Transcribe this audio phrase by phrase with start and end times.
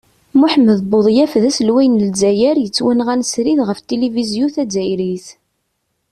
[0.39, 5.27] Muḥemmed Buḍyaf d aselway n lezzayer yettwanɣan srid ɣef tilivizyu tazzayrit.